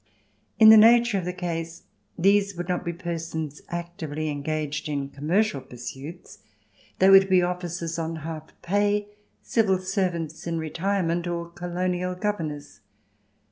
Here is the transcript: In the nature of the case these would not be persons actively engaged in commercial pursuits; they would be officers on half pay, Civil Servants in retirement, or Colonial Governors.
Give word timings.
In 0.57 0.69
the 0.69 0.77
nature 0.77 1.19
of 1.19 1.25
the 1.25 1.31
case 1.31 1.83
these 2.17 2.55
would 2.57 2.67
not 2.67 2.83
be 2.83 2.91
persons 2.91 3.61
actively 3.69 4.29
engaged 4.29 4.89
in 4.89 5.09
commercial 5.09 5.61
pursuits; 5.61 6.39
they 6.97 7.11
would 7.11 7.29
be 7.29 7.43
officers 7.43 7.99
on 7.99 8.15
half 8.25 8.49
pay, 8.63 9.09
Civil 9.43 9.77
Servants 9.77 10.47
in 10.47 10.57
retirement, 10.57 11.27
or 11.27 11.49
Colonial 11.51 12.15
Governors. 12.15 12.79